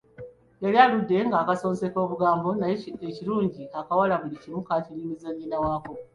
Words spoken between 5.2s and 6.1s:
nnyina waako.